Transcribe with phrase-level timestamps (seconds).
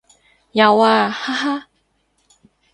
[0.53, 1.67] 有啊，哈哈